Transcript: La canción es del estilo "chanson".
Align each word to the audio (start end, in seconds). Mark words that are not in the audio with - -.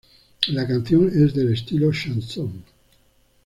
La 0.47 0.65
canción 0.65 1.11
es 1.13 1.35
del 1.35 1.53
estilo 1.53 1.91
"chanson". 1.93 2.63